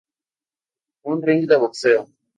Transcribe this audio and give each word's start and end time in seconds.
Un 1.13 1.23
ring 1.29 1.45
de 1.53 1.63
boxeo. 1.67 2.03